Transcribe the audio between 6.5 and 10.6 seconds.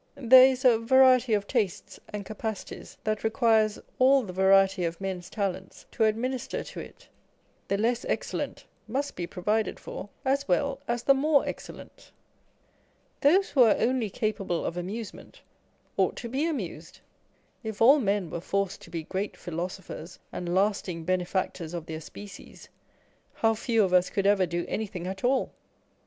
to it. The less excellent must be provided for as